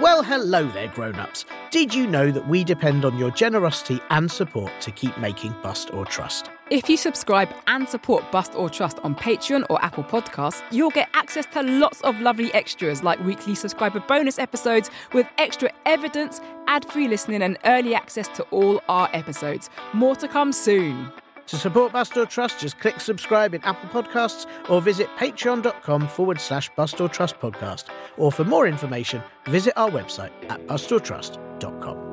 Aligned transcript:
Well, 0.00 0.24
hello 0.24 0.66
there, 0.66 0.88
grown 0.88 1.14
ups. 1.14 1.44
Did 1.70 1.94
you 1.94 2.08
know 2.08 2.32
that 2.32 2.48
we 2.48 2.64
depend 2.64 3.04
on 3.04 3.16
your 3.16 3.30
generosity 3.30 4.00
and 4.10 4.28
support 4.28 4.72
to 4.80 4.90
keep 4.90 5.16
making 5.18 5.54
Bust 5.62 5.94
or 5.94 6.04
Trust? 6.04 6.50
If 6.68 6.88
you 6.88 6.96
subscribe 6.96 7.48
and 7.68 7.88
support 7.88 8.28
Bust 8.32 8.56
or 8.56 8.68
Trust 8.68 8.98
on 9.04 9.14
Patreon 9.14 9.66
or 9.70 9.80
Apple 9.84 10.02
Podcasts, 10.02 10.64
you'll 10.72 10.90
get 10.90 11.08
access 11.14 11.46
to 11.46 11.62
lots 11.62 12.00
of 12.00 12.20
lovely 12.20 12.52
extras 12.54 13.04
like 13.04 13.24
weekly 13.24 13.54
subscriber 13.54 14.00
bonus 14.00 14.36
episodes 14.36 14.90
with 15.12 15.28
extra 15.38 15.70
evidence, 15.86 16.40
ad 16.66 16.84
free 16.90 17.06
listening, 17.06 17.40
and 17.40 17.56
early 17.64 17.94
access 17.94 18.26
to 18.30 18.42
all 18.50 18.82
our 18.88 19.08
episodes. 19.12 19.70
More 19.92 20.16
to 20.16 20.26
come 20.26 20.52
soon. 20.52 21.12
To 21.48 21.56
support 21.56 21.92
Bust 21.92 22.16
or 22.16 22.24
Trust, 22.24 22.60
just 22.60 22.78
click 22.78 23.00
subscribe 23.00 23.54
in 23.54 23.62
Apple 23.64 23.88
Podcasts 23.90 24.46
or 24.70 24.80
visit 24.80 25.08
patreon.com 25.18 26.08
forward 26.08 26.40
slash 26.40 26.70
Bust 26.74 27.00
or 27.00 27.08
Trust 27.08 27.38
podcast. 27.38 27.84
Or 28.16 28.32
for 28.32 28.44
more 28.44 28.66
information, 28.66 29.22
visit 29.46 29.74
our 29.76 29.90
website 29.90 30.30
at 30.48 30.66
bustortrust.com. 30.66 32.12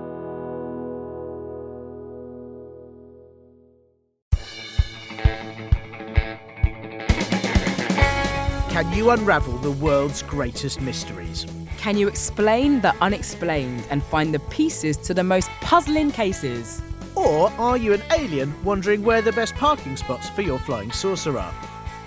Can 8.71 8.93
you 8.93 9.09
unravel 9.09 9.57
the 9.59 9.71
world's 9.71 10.23
greatest 10.23 10.81
mysteries? 10.81 11.45
Can 11.77 11.97
you 11.97 12.07
explain 12.07 12.81
the 12.81 12.95
unexplained 13.01 13.85
and 13.89 14.01
find 14.01 14.33
the 14.33 14.39
pieces 14.39 14.97
to 14.97 15.13
the 15.13 15.23
most 15.23 15.49
puzzling 15.61 16.11
cases? 16.11 16.81
Or 17.21 17.51
are 17.59 17.77
you 17.77 17.93
an 17.93 18.01
alien 18.17 18.51
wondering 18.63 19.03
where 19.03 19.21
the 19.21 19.31
best 19.31 19.53
parking 19.53 19.95
spots 19.95 20.27
for 20.31 20.41
your 20.41 20.57
flying 20.57 20.91
saucer 20.91 21.37
are? 21.37 21.53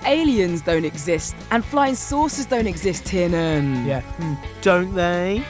Aliens 0.04 0.60
don't 0.60 0.84
exist 0.84 1.36
and 1.52 1.64
flying 1.64 1.94
saucers 1.94 2.46
don't 2.46 2.66
exist, 2.66 3.04
Tiernan. 3.04 3.86
Yeah, 3.86 4.00
hmm, 4.00 4.34
don't 4.60 4.92
they? 4.92 5.44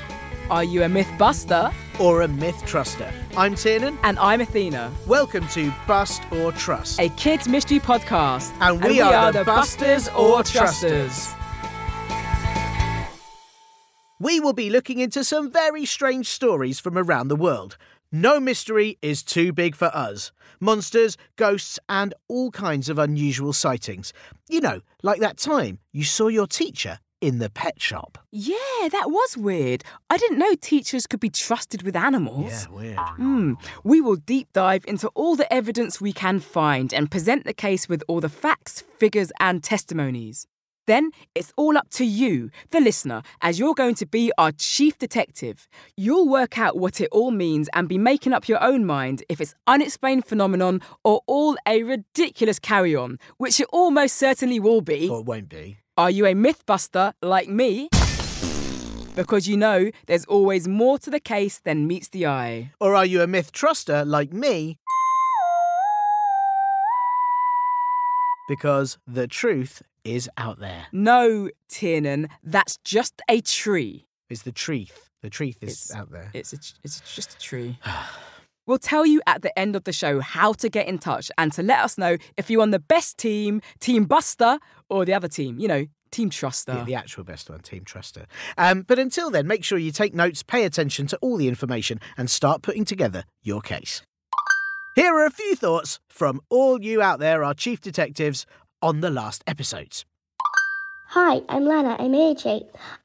Are 0.51 0.65
you 0.65 0.83
a 0.83 0.89
myth 0.91 1.09
buster? 1.19 1.71
Or 1.99 2.21
a 2.21 2.29
myth 2.29 2.63
truster? 2.67 3.11
I'm 3.39 3.55
Tiernan. 3.55 3.97
And 4.03 4.19
I'm 4.19 4.43
Athena. 4.43 4.93
Welcome 5.07 5.49
to 5.49 5.73
Bust 5.87 6.23
or 6.31 6.53
Trust, 6.53 7.01
a 7.01 7.09
kids' 7.11 7.49
mystery 7.49 7.81
podcast. 7.81 8.55
And 8.61 8.83
we, 8.83 8.85
and 8.85 8.93
we 8.93 9.01
are, 9.01 9.15
are, 9.15 9.33
the 9.33 9.45
Busters 9.45 10.09
or 10.09 10.43
Trusters. 10.43 11.33
We 14.21 14.41
will 14.41 14.53
be 14.53 14.71
looking 14.71 15.01
into 15.01 15.25
some 15.25 15.51
very 15.51 15.85
strange 15.85 16.29
stories 16.29 16.79
from 16.79 16.97
around 16.99 17.29
the 17.29 17.37
world. 17.37 17.79
No 18.17 18.39
mystery 18.39 18.97
is 19.03 19.25
too 19.25 19.53
big 19.53 19.75
for 19.75 19.87
us. 19.87 20.31
Monsters, 20.61 21.17
ghosts, 21.35 21.81
and 21.89 22.15
all 22.29 22.53
kinds 22.53 22.89
of 22.89 22.97
unusual 22.97 23.53
sightings. 23.53 24.13
You 24.49 24.61
know, 24.61 24.83
like 25.03 25.19
that 25.19 25.37
time 25.37 25.81
you 25.91 26.05
saw 26.05 26.29
your 26.29 26.47
teacher 26.47 27.01
in 27.21 27.41
the 27.41 27.51
pet 27.51 27.83
shop. 27.83 28.19
Yeah, 28.31 28.89
that 28.93 29.07
was 29.11 29.37
weird. 29.37 29.83
I 30.09 30.17
didn't 30.17 30.39
know 30.39 30.55
teachers 30.55 31.09
could 31.09 31.19
be 31.19 31.29
trusted 31.29 31.83
with 31.83 31.97
animals. 31.97 32.53
Yeah, 32.53 32.73
weird. 32.73 32.97
Mm. 32.97 33.57
We 33.83 34.01
will 34.01 34.15
deep 34.15 34.53
dive 34.53 34.85
into 34.87 35.09
all 35.17 35.35
the 35.35 35.53
evidence 35.53 36.01
we 36.01 36.13
can 36.13 36.39
find 36.39 36.95
and 36.95 37.11
present 37.11 37.45
the 37.45 37.53
case 37.53 37.89
with 37.89 38.05
all 38.07 38.21
the 38.21 38.29
facts, 38.29 38.85
figures, 38.97 39.33
and 39.41 39.61
testimonies. 39.61 40.47
Then 40.87 41.13
it's 41.35 41.53
all 41.57 41.79
up 41.79 41.89
to 41.93 42.05
you, 42.05 42.51
the 42.71 42.81
listener, 42.81 43.23
as 43.41 43.59
you're 43.59 43.75
going 43.75 43.95
to 43.97 44.07
be 44.07 44.31
our 44.37 44.53
chief 44.53 44.99
detective. 44.99 45.67
You'll 45.97 46.29
work 46.29 46.59
out 46.59 46.77
what 46.77 47.01
it 47.01 47.09
all 47.11 47.31
means 47.31 47.71
and 47.73 47.89
be 47.89 47.97
making 47.97 48.35
up 48.35 48.49
your 48.49 48.63
own 48.63 48.85
mind 48.85 49.23
if 49.29 49.41
it's 49.41 49.55
unexplained 49.67 50.27
phenomenon 50.27 50.83
or 51.03 51.23
all 51.27 51.57
a 51.67 51.83
ridiculous 51.83 52.59
carry 52.59 52.95
on, 52.95 53.19
which 53.39 53.61
it 53.61 53.69
almost 53.73 54.17
certainly 54.17 54.61
will 54.61 54.83
be. 54.83 55.09
Or 55.09 55.21
it 55.21 55.27
won't 55.27 55.49
be. 55.49 55.79
Are 55.97 56.11
you 56.11 56.27
a 56.27 56.35
mythbuster 56.35 57.15
like 57.23 57.49
me? 57.49 57.89
Because 59.17 59.47
you 59.47 59.57
know 59.57 59.91
there's 60.07 60.25
always 60.25 60.67
more 60.67 60.99
to 60.99 61.09
the 61.09 61.21
case 61.21 61.61
than 61.61 61.87
meets 61.87 62.09
the 62.09 62.27
eye. 62.27 62.73
Or 62.81 62.95
are 62.95 63.07
you 63.07 63.23
a 63.23 63.27
myth 63.27 63.53
truster 63.53 64.05
like 64.05 64.33
me? 64.33 64.77
Because 68.49 68.99
the 69.07 69.27
truth 69.27 69.83
is 70.05 70.29
out 70.37 70.59
there. 70.61 70.87
No, 70.93 71.51
Tiernan, 71.69 72.29
that's 72.43 72.77
just 72.85 73.21
a 73.29 73.41
tree. 73.41 74.07
It's 74.31 74.43
the 74.43 74.53
truth. 74.53 75.11
The 75.23 75.31
truth 75.31 75.63
is 75.63 75.91
It's- 75.91 75.95
out 75.95 76.11
there. 76.11 76.31
It's 76.35 76.53
a, 76.53 76.59
it's 76.85 77.01
just 77.15 77.35
a 77.35 77.39
tree. 77.39 77.79
We'll 78.67 78.79
tell 78.79 79.05
you 79.05 79.21
at 79.27 79.43
the 79.43 79.59
end 79.59 79.77
of 79.77 79.85
the 79.85 79.93
show 79.93 80.21
how 80.21 80.55
to 80.55 80.71
get 80.71 80.87
in 80.89 80.97
touch 80.99 81.31
and 81.37 81.53
to 81.53 81.63
let 81.63 81.81
us 81.81 81.99
know 81.99 82.17
if 82.39 82.49
you're 82.49 82.63
on 82.63 82.71
the 82.71 82.79
best 82.79 83.19
team, 83.19 83.61
Team 83.79 84.05
Buster, 84.07 84.59
or 84.89 85.05
the 85.05 85.13
other 85.13 85.29
team, 85.29 85.59
you 85.59 85.69
know, 85.69 85.85
Team 86.11 86.31
Truster. 86.31 86.79
The, 86.79 86.85
the 86.85 86.95
actual 86.95 87.25
best 87.25 87.51
one, 87.51 87.61
Team 87.61 87.85
Truster. 87.85 88.25
Um, 88.57 88.81
but 88.81 88.99
until 88.99 89.31
then, 89.31 89.47
make 89.47 89.65
sure 89.65 89.77
you 89.77 89.93
take 89.93 90.15
notes, 90.15 90.43
pay 90.43 90.65
attention 90.65 91.07
to 91.09 91.19
all 91.21 91.37
the 91.37 91.47
information, 91.47 92.01
and 92.17 92.31
start 92.31 92.63
putting 92.63 92.87
together 92.87 93.25
your 93.43 93.61
case. 93.61 94.01
Here 94.97 95.13
are 95.13 95.27
a 95.27 95.31
few 95.31 95.57
thoughts 95.57 95.99
from 96.09 96.41
all 96.49 96.81
you 96.81 97.03
out 97.03 97.19
there, 97.19 97.45
our 97.45 97.53
chief 97.53 97.83
detectives, 97.83 98.47
on 98.85 99.01
the 99.01 99.11
last 99.11 99.43
episodes. 99.47 100.05
Hi, 101.09 101.41
I'm 101.49 101.65
Lana. 101.65 101.97
I'm 101.99 102.15
8. 102.15 102.45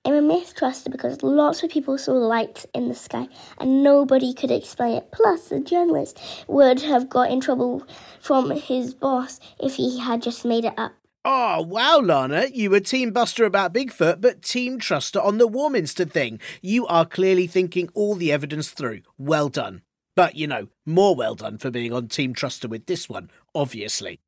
I'm 0.03 0.13
a 0.13 0.21
mistruster 0.21 0.91
because 0.91 1.23
lots 1.23 1.63
of 1.63 1.69
people 1.69 1.97
saw 1.97 2.13
lights 2.13 2.65
in 2.73 2.89
the 2.89 2.95
sky 2.95 3.29
and 3.59 3.81
nobody 3.81 4.33
could 4.33 4.51
explain 4.51 4.97
it. 4.97 5.11
Plus, 5.11 5.47
the 5.47 5.61
journalist 5.61 6.19
would 6.47 6.81
have 6.81 7.07
got 7.07 7.31
in 7.31 7.39
trouble 7.39 7.87
from 8.19 8.51
his 8.51 8.93
boss 8.93 9.39
if 9.59 9.75
he 9.75 9.99
had 9.99 10.21
just 10.21 10.43
made 10.43 10.65
it 10.65 10.73
up. 10.75 10.93
Oh, 11.23 11.61
wow, 11.61 11.99
Lana. 11.99 12.47
You 12.51 12.71
were 12.71 12.79
Team 12.79 13.11
Buster 13.11 13.45
about 13.45 13.73
Bigfoot, 13.73 14.19
but 14.19 14.41
Team 14.41 14.79
Truster 14.79 15.23
on 15.23 15.37
the 15.37 15.47
Warminster 15.47 16.05
thing. 16.05 16.41
You 16.61 16.87
are 16.87 17.05
clearly 17.05 17.47
thinking 17.47 17.89
all 17.93 18.15
the 18.15 18.31
evidence 18.31 18.71
through. 18.71 19.01
Well 19.17 19.47
done. 19.49 19.83
But, 20.15 20.35
you 20.35 20.47
know, 20.47 20.67
more 20.85 21.15
well 21.15 21.35
done 21.35 21.57
for 21.57 21.71
being 21.71 21.93
on 21.93 22.07
Team 22.07 22.33
Truster 22.33 22.67
with 22.67 22.87
this 22.87 23.07
one, 23.07 23.29
obviously. 23.53 24.19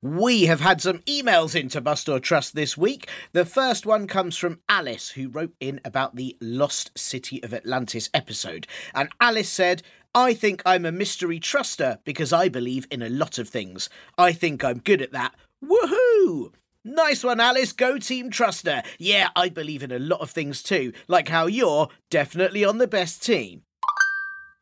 We 0.00 0.46
have 0.46 0.60
had 0.60 0.80
some 0.80 1.00
emails 1.00 1.60
into 1.60 1.80
Bust 1.80 2.08
or 2.08 2.20
Trust 2.20 2.54
this 2.54 2.78
week. 2.78 3.08
The 3.32 3.44
first 3.44 3.84
one 3.84 4.06
comes 4.06 4.36
from 4.36 4.60
Alice, 4.68 5.10
who 5.10 5.28
wrote 5.28 5.54
in 5.58 5.80
about 5.84 6.14
the 6.14 6.36
Lost 6.40 6.96
City 6.96 7.42
of 7.42 7.52
Atlantis 7.52 8.08
episode. 8.14 8.68
And 8.94 9.08
Alice 9.20 9.48
said, 9.48 9.82
I 10.14 10.34
think 10.34 10.62
I'm 10.64 10.86
a 10.86 10.92
mystery 10.92 11.40
truster 11.40 11.98
because 12.04 12.32
I 12.32 12.48
believe 12.48 12.86
in 12.92 13.02
a 13.02 13.08
lot 13.08 13.38
of 13.38 13.48
things. 13.48 13.88
I 14.16 14.32
think 14.32 14.62
I'm 14.62 14.78
good 14.78 15.02
at 15.02 15.10
that. 15.10 15.34
Woohoo! 15.64 16.52
Nice 16.84 17.24
one, 17.24 17.40
Alice. 17.40 17.72
Go 17.72 17.98
Team 17.98 18.30
Truster. 18.30 18.84
Yeah, 19.00 19.30
I 19.34 19.48
believe 19.48 19.82
in 19.82 19.90
a 19.90 19.98
lot 19.98 20.20
of 20.20 20.30
things 20.30 20.62
too, 20.62 20.92
like 21.08 21.28
how 21.28 21.46
you're 21.46 21.88
definitely 22.08 22.64
on 22.64 22.78
the 22.78 22.86
best 22.86 23.20
team. 23.24 23.62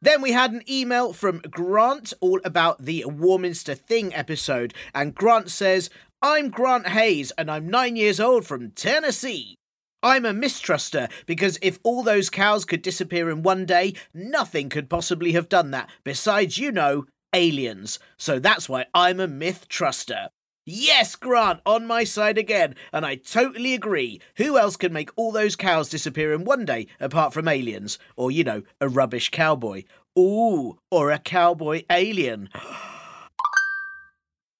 Then 0.06 0.22
we 0.22 0.31
had 0.31 0.53
an 0.53 0.62
email 0.71 1.12
from 1.12 1.41
Grant 1.50 2.12
all 2.21 2.41
about 2.44 2.84
the 2.84 3.05
Warminster 3.06 3.75
Thing 3.75 4.15
episode, 4.15 4.72
and 4.94 5.17
Grant 5.17 5.50
says, 5.50 5.91
I'm 6.22 6.49
Grant 6.49 6.91
Hayes 6.91 7.33
and 7.33 7.50
I'm 7.50 7.69
nine 7.69 7.97
years 7.97 8.21
old 8.21 8.47
from 8.47 8.71
Tennessee. 8.71 9.56
I'm 10.05 10.25
a 10.25 10.33
mistruster 10.33 11.11
because 11.27 11.59
if 11.61 11.81
all 11.83 12.05
those 12.05 12.31
cows 12.31 12.65
could 12.65 12.83
disappear 12.83 13.28
in 13.28 13.43
one 13.43 13.67
day, 13.67 13.94
nothing 14.15 14.69
could 14.69 14.89
possibly 14.89 15.33
have 15.33 15.49
done 15.49 15.72
that 15.72 15.91
besides, 16.05 16.56
you 16.56 16.71
know, 16.71 17.06
aliens. 17.33 17.99
So 18.17 18.38
that's 18.38 18.69
why 18.69 18.87
I'm 18.94 19.19
a 19.19 19.27
myth 19.27 19.67
truster. 19.69 20.28
Yes, 20.69 21.15
Grant, 21.15 21.60
on 21.65 21.87
my 21.87 22.03
side 22.03 22.37
again, 22.37 22.75
and 22.93 23.06
I 23.06 23.15
totally 23.15 23.72
agree. 23.72 24.21
Who 24.37 24.59
else 24.59 24.77
can 24.77 24.93
make 24.93 25.10
all 25.15 25.31
those 25.31 25.54
cows 25.54 25.88
disappear 25.88 26.32
in 26.32 26.43
one 26.43 26.65
day 26.65 26.88
apart 26.99 27.32
from 27.32 27.47
aliens? 27.47 28.00
Or, 28.16 28.32
you 28.32 28.43
know, 28.43 28.65
a 28.81 28.88
rubbish 28.88 29.31
cowboy. 29.31 29.84
Ooh, 30.19 30.76
or 30.91 31.12
a 31.12 31.21
cowboy 31.21 31.84
alien. 31.88 32.49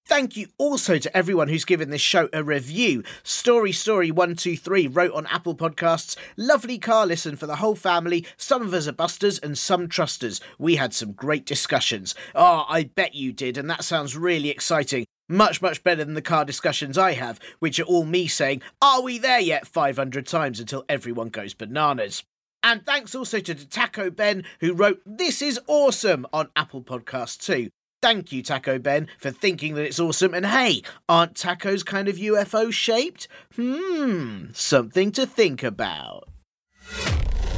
Thank 0.09 0.37
you 0.37 0.47
also 0.59 0.99
to 0.99 1.17
everyone 1.17 1.49
who's 1.49 1.65
given 1.65 1.91
this 1.91 2.03
show 2.03 2.29
a 2.33 2.45
review. 2.45 3.03
Story 3.25 3.73
Story 3.73 4.13
123 4.13 4.87
wrote 4.87 5.13
on 5.13 5.27
Apple 5.27 5.57
Podcasts, 5.57 6.17
lovely 6.37 6.79
car 6.79 7.05
listen 7.05 7.35
for 7.35 7.49
the 7.49 7.57
whole 7.57 7.75
family. 7.75 8.25
Some 8.37 8.63
of 8.63 8.73
us 8.73 8.87
are 8.87 8.93
busters 8.93 9.41
and 9.41 9.59
some 9.59 9.89
trusters. 9.89 10.41
We 10.57 10.77
had 10.77 10.95
some 10.95 11.11
great 11.11 11.45
discussions. 11.45 12.15
Ah, 12.33 12.65
I 12.69 12.85
bet 12.85 13.17
you 13.17 13.33
did, 13.33 13.59
and 13.59 13.69
that 13.69 13.83
sounds 13.83 14.17
really 14.17 14.51
exciting. 14.51 15.07
Much, 15.29 15.61
much 15.61 15.83
better 15.83 16.05
than 16.05 16.15
the 16.15 16.23
car 16.23 16.45
discussions 16.45 16.97
I 16.97 17.13
have, 17.15 17.41
which 17.59 17.81
are 17.81 17.85
all 17.85 18.05
me 18.05 18.29
saying, 18.29 18.63
Are 18.81 19.03
we 19.03 19.19
there 19.19 19.41
yet? 19.41 19.67
500 19.67 20.27
times 20.27 20.61
until 20.61 20.85
everyone 20.89 21.29
goes 21.31 21.53
bananas. 21.53 22.23
And 22.63 22.87
thanks 22.87 23.15
also 23.15 23.41
to 23.41 23.55
Taco 23.69 24.11
Ben, 24.11 24.45
who 24.61 24.73
wrote, 24.73 25.01
This 25.05 25.43
is 25.43 25.59
awesome 25.67 26.27
on 26.33 26.51
Apple 26.55 26.83
Podcasts 26.83 27.45
too. 27.45 27.71
Thank 28.03 28.31
you, 28.31 28.41
Taco 28.43 28.79
Ben, 28.79 29.09
for 29.19 29.33
thinking 29.33 29.75
that 29.75 29.85
it's 29.85 29.99
awesome. 29.99 30.33
And 30.33 30.47
hey, 30.47 30.83
aren't 31.09 31.35
tacos 31.35 31.85
kind 31.85 32.07
of 32.07 32.17
UFO 32.17 32.73
shaped? 32.73 33.27
Hmm, 33.57 34.47
something 34.53 35.11
to 35.13 35.27
think 35.27 35.65
about. 35.65 36.29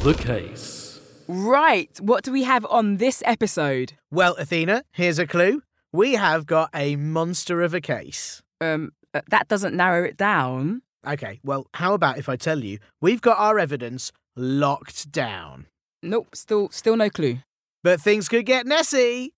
The 0.01 0.15
case. 0.17 0.99
Right, 1.27 1.95
what 2.01 2.23
do 2.23 2.31
we 2.31 2.43
have 2.43 2.65
on 2.65 2.97
this 2.97 3.21
episode? 3.27 3.93
Well, 4.09 4.35
Athena, 4.39 4.85
here's 4.91 5.19
a 5.19 5.27
clue. 5.27 5.61
We 5.91 6.13
have 6.13 6.45
got 6.45 6.69
a 6.73 6.95
monster 6.95 7.61
of 7.61 7.73
a 7.73 7.81
case. 7.81 8.41
Um, 8.61 8.91
uh, 9.13 9.21
that 9.29 9.47
doesn't 9.47 9.75
narrow 9.75 10.03
it 10.03 10.17
down. 10.17 10.81
Okay, 11.07 11.39
well, 11.43 11.65
how 11.75 11.93
about 11.93 12.17
if 12.17 12.29
I 12.29 12.35
tell 12.35 12.63
you 12.63 12.79
we've 13.01 13.21
got 13.21 13.39
our 13.39 13.57
evidence 13.57 14.11
locked 14.35 15.11
down. 15.11 15.67
Nope, 16.01 16.35
still 16.35 16.69
still 16.69 16.95
no 16.95 17.09
clue. 17.09 17.39
But 17.83 18.01
things 18.01 18.29
could 18.29 18.45
get 18.45 18.65
Nessie. 18.65 19.33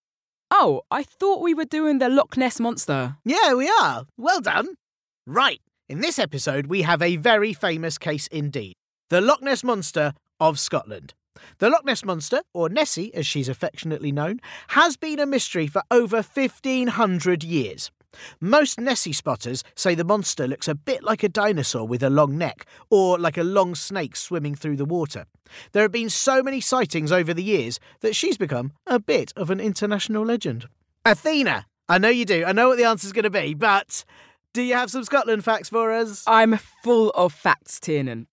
Oh, 0.51 0.81
I 0.91 1.03
thought 1.03 1.41
we 1.41 1.53
were 1.53 1.65
doing 1.65 1.99
the 1.99 2.09
Loch 2.09 2.35
Ness 2.37 2.59
monster. 2.59 3.17
Yeah, 3.23 3.53
we 3.53 3.71
are. 3.81 4.05
Well 4.17 4.41
done. 4.41 4.75
Right, 5.25 5.61
in 5.87 6.01
this 6.01 6.19
episode, 6.19 6.67
we 6.67 6.81
have 6.81 7.01
a 7.01 7.15
very 7.15 7.53
famous 7.53 7.97
case 7.97 8.27
indeed 8.27 8.73
the 9.09 9.21
Loch 9.21 9.41
Ness 9.41 9.63
Monster 9.63 10.13
of 10.39 10.57
Scotland. 10.57 11.13
The 11.59 11.69
Loch 11.69 11.85
Ness 11.85 12.03
Monster, 12.03 12.41
or 12.53 12.69
Nessie 12.69 13.13
as 13.13 13.25
she's 13.25 13.49
affectionately 13.49 14.11
known, 14.11 14.39
has 14.69 14.97
been 14.97 15.19
a 15.19 15.25
mystery 15.25 15.67
for 15.67 15.83
over 15.91 16.17
1500 16.17 17.43
years. 17.43 17.91
Most 18.39 18.79
Nessie 18.79 19.13
spotters 19.13 19.63
say 19.75 19.95
the 19.95 20.03
monster 20.03 20.47
looks 20.47 20.67
a 20.67 20.75
bit 20.75 21.03
like 21.03 21.23
a 21.23 21.29
dinosaur 21.29 21.87
with 21.87 22.03
a 22.03 22.09
long 22.09 22.37
neck, 22.37 22.65
or 22.89 23.17
like 23.17 23.37
a 23.37 23.43
long 23.43 23.75
snake 23.75 24.15
swimming 24.15 24.55
through 24.55 24.77
the 24.77 24.85
water. 24.85 25.25
There 25.71 25.83
have 25.83 25.91
been 25.91 26.09
so 26.09 26.43
many 26.43 26.61
sightings 26.61 27.11
over 27.11 27.33
the 27.33 27.43
years 27.43 27.79
that 28.01 28.15
she's 28.15 28.37
become 28.37 28.73
a 28.87 28.99
bit 28.99 29.33
of 29.35 29.49
an 29.49 29.59
international 29.59 30.25
legend. 30.25 30.67
Athena, 31.05 31.65
I 31.87 31.97
know 31.97 32.09
you 32.09 32.25
do, 32.25 32.45
I 32.45 32.51
know 32.51 32.69
what 32.69 32.77
the 32.77 32.85
answer's 32.85 33.13
going 33.13 33.23
to 33.23 33.29
be, 33.29 33.53
but 33.53 34.05
do 34.53 34.61
you 34.61 34.73
have 34.75 34.91
some 34.91 35.03
Scotland 35.03 35.43
facts 35.43 35.69
for 35.69 35.91
us? 35.91 36.23
I'm 36.27 36.57
full 36.83 37.09
of 37.11 37.33
facts, 37.33 37.79
Tiernan. 37.79 38.27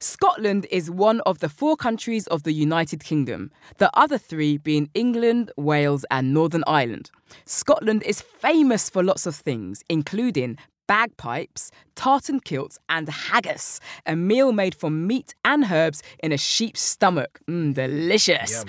Scotland 0.00 0.66
is 0.70 0.90
one 0.90 1.22
of 1.22 1.38
the 1.38 1.48
four 1.48 1.74
countries 1.74 2.26
of 2.26 2.42
the 2.42 2.52
United 2.52 3.02
Kingdom, 3.02 3.50
the 3.78 3.90
other 3.94 4.18
three 4.18 4.58
being 4.58 4.90
England, 4.92 5.50
Wales, 5.56 6.04
and 6.10 6.34
Northern 6.34 6.64
Ireland. 6.66 7.10
Scotland 7.46 8.02
is 8.02 8.20
famous 8.20 8.90
for 8.90 9.02
lots 9.02 9.24
of 9.24 9.34
things, 9.34 9.82
including 9.88 10.58
bagpipes, 10.86 11.70
tartan 11.94 12.40
kilts, 12.40 12.78
and 12.90 13.08
haggis, 13.08 13.80
a 14.04 14.14
meal 14.14 14.52
made 14.52 14.74
from 14.74 15.06
meat 15.06 15.34
and 15.46 15.64
herbs 15.72 16.02
in 16.22 16.30
a 16.30 16.36
sheep's 16.36 16.80
stomach. 16.80 17.40
Mmm, 17.48 17.72
delicious. 17.72 18.66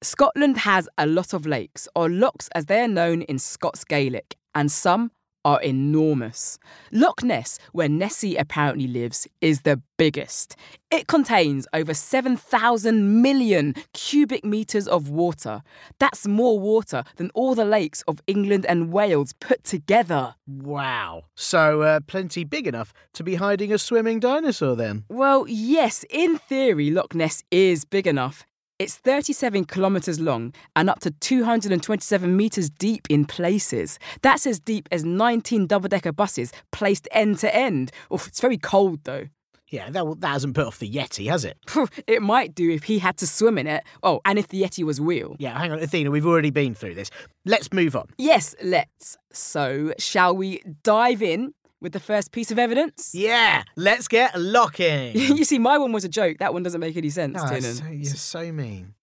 Scotland 0.00 0.56
has 0.56 0.88
a 0.96 1.04
lot 1.06 1.34
of 1.34 1.44
lakes, 1.44 1.88
or 1.94 2.08
lochs 2.08 2.48
as 2.54 2.66
they 2.66 2.80
are 2.80 2.88
known 2.88 3.20
in 3.22 3.38
Scots 3.38 3.84
Gaelic, 3.84 4.36
and 4.54 4.72
some 4.72 5.10
are 5.44 5.60
enormous. 5.62 6.58
Loch 6.92 7.22
Ness, 7.22 7.58
where 7.72 7.88
Nessie 7.88 8.36
apparently 8.36 8.86
lives, 8.86 9.26
is 9.40 9.62
the 9.62 9.80
biggest. 9.96 10.56
It 10.90 11.06
contains 11.06 11.66
over 11.72 11.94
7,000 11.94 13.22
million 13.22 13.74
cubic 13.92 14.44
metres 14.44 14.88
of 14.88 15.10
water. 15.10 15.62
That's 15.98 16.26
more 16.26 16.58
water 16.58 17.04
than 17.16 17.30
all 17.34 17.54
the 17.54 17.64
lakes 17.64 18.02
of 18.08 18.22
England 18.26 18.66
and 18.66 18.92
Wales 18.92 19.34
put 19.34 19.62
together. 19.62 20.34
Wow. 20.46 21.24
So, 21.34 21.82
uh, 21.82 22.00
plenty 22.00 22.44
big 22.44 22.66
enough 22.66 22.92
to 23.14 23.22
be 23.22 23.36
hiding 23.36 23.72
a 23.72 23.78
swimming 23.78 24.20
dinosaur 24.20 24.74
then? 24.74 25.04
Well, 25.08 25.46
yes, 25.48 26.04
in 26.10 26.38
theory, 26.38 26.90
Loch 26.90 27.14
Ness 27.14 27.42
is 27.50 27.84
big 27.84 28.06
enough. 28.06 28.44
It's 28.80 28.96
37 28.96 29.66
kilometres 29.66 30.18
long 30.18 30.54
and 30.74 30.88
up 30.88 31.00
to 31.00 31.10
227 31.10 32.34
metres 32.34 32.70
deep 32.70 33.06
in 33.10 33.26
places. 33.26 33.98
That's 34.22 34.46
as 34.46 34.58
deep 34.58 34.88
as 34.90 35.04
19 35.04 35.66
double 35.66 35.90
decker 35.90 36.12
buses 36.12 36.50
placed 36.72 37.06
end 37.12 37.36
to 37.40 37.54
end. 37.54 37.92
Oof, 38.10 38.26
it's 38.26 38.40
very 38.40 38.56
cold 38.56 39.00
though. 39.04 39.26
Yeah, 39.68 39.90
that, 39.90 40.20
that 40.20 40.28
hasn't 40.28 40.54
put 40.54 40.66
off 40.66 40.78
the 40.78 40.90
Yeti, 40.90 41.28
has 41.28 41.44
it? 41.44 41.58
it 42.06 42.22
might 42.22 42.54
do 42.54 42.70
if 42.70 42.84
he 42.84 43.00
had 43.00 43.18
to 43.18 43.26
swim 43.26 43.58
in 43.58 43.66
it. 43.66 43.84
Oh, 44.02 44.22
and 44.24 44.38
if 44.38 44.48
the 44.48 44.62
Yeti 44.62 44.82
was 44.82 44.98
real. 44.98 45.36
Yeah, 45.38 45.58
hang 45.58 45.72
on, 45.72 45.78
Athena, 45.78 46.10
we've 46.10 46.26
already 46.26 46.50
been 46.50 46.74
through 46.74 46.94
this. 46.94 47.10
Let's 47.44 47.74
move 47.74 47.94
on. 47.94 48.08
Yes, 48.16 48.54
let's. 48.64 49.18
So, 49.30 49.92
shall 49.98 50.34
we 50.34 50.62
dive 50.82 51.22
in 51.22 51.52
with 51.80 51.92
the 51.92 52.00
first 52.00 52.32
piece 52.32 52.50
of 52.50 52.58
evidence? 52.58 53.12
Yeah, 53.14 53.62
let's 53.76 54.08
get 54.08 54.38
locking. 54.38 55.12
you 55.16 55.44
see, 55.44 55.58
my 55.58 55.78
one 55.78 55.92
was 55.92 56.04
a 56.04 56.08
joke. 56.08 56.38
That 56.38 56.52
one 56.52 56.62
doesn't 56.62 56.80
make 56.80 56.96
any 56.96 57.10
sense, 57.10 57.38
Oh, 57.40 57.48
Tiernan. 57.48 57.74
so, 57.74 57.84
you're 57.86 58.04
so 58.14 58.52
mean. 58.52 58.94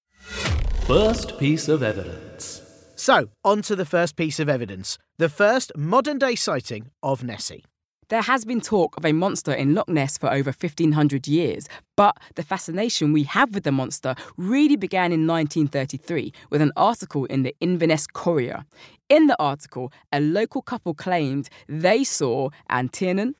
First 0.85 1.37
piece 1.37 1.67
of 1.67 1.83
evidence. 1.83 2.61
So, 2.95 3.29
on 3.43 3.61
to 3.63 3.75
the 3.75 3.85
first 3.85 4.15
piece 4.15 4.39
of 4.39 4.49
evidence 4.49 4.97
the 5.19 5.29
first 5.29 5.71
modern 5.75 6.17
day 6.19 6.35
sighting 6.35 6.91
of 7.01 7.23
Nessie. 7.23 7.65
There 8.09 8.21
has 8.21 8.45
been 8.45 8.61
talk 8.61 8.95
of 8.95 9.03
a 9.03 9.11
monster 9.11 9.51
in 9.51 9.75
Loch 9.75 9.89
Ness 9.89 10.17
for 10.17 10.31
over 10.31 10.51
1500 10.51 11.27
years, 11.27 11.67
but 11.97 12.15
the 12.35 12.43
fascination 12.43 13.11
we 13.11 13.23
have 13.23 13.53
with 13.53 13.65
the 13.65 13.71
monster 13.73 14.15
really 14.37 14.77
began 14.77 15.11
in 15.11 15.27
1933 15.27 16.31
with 16.49 16.61
an 16.61 16.71
article 16.77 17.25
in 17.25 17.43
the 17.43 17.53
Inverness 17.59 18.07
Courier. 18.07 18.63
In 19.09 19.27
the 19.27 19.35
article, 19.41 19.91
a 20.13 20.21
local 20.21 20.61
couple 20.61 20.93
claimed 20.93 21.49
they 21.67 22.05
saw, 22.05 22.49
and 22.69 22.93
Tiernan, 22.93 23.35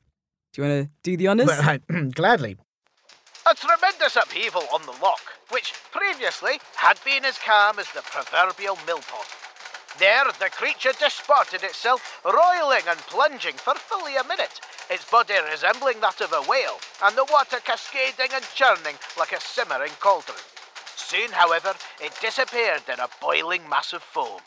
do 0.51 0.61
you 0.61 0.67
want 0.67 0.83
to 0.83 0.91
do 1.01 1.15
the 1.15 1.29
honours? 1.29 1.47
Well, 1.47 2.09
gladly. 2.13 2.57
A 3.49 3.55
tremendous 3.55 4.17
upheaval 4.17 4.63
on 4.73 4.81
the 4.81 4.95
loch, 5.01 5.21
which 5.49 5.73
previously 5.93 6.59
had 6.75 6.99
been 7.05 7.23
as 7.23 7.37
calm 7.37 7.79
as 7.79 7.89
the 7.93 8.01
proverbial 8.01 8.75
millpond. 8.85 9.46
There, 9.99 10.25
the 10.39 10.49
creature 10.51 10.91
disported 10.99 11.63
itself, 11.63 12.21
roiling 12.23 12.83
and 12.87 12.99
plunging 13.09 13.55
for 13.55 13.73
fully 13.73 14.15
a 14.15 14.23
minute, 14.23 14.61
its 14.91 15.09
body 15.09 15.33
resembling 15.49 15.99
that 16.01 16.21
of 16.21 16.33
a 16.33 16.41
whale, 16.43 16.79
and 17.03 17.17
the 17.17 17.25
water 17.31 17.57
cascading 17.63 18.31
and 18.31 18.45
churning 18.53 18.95
like 19.17 19.31
a 19.31 19.41
simmering 19.41 19.93
cauldron. 19.99 20.37
Soon, 20.95 21.31
however, 21.31 21.73
it 21.99 22.13
disappeared 22.21 22.83
in 22.91 22.99
a 22.99 23.09
boiling 23.19 23.67
mass 23.67 23.91
of 23.91 24.03
foam. 24.03 24.41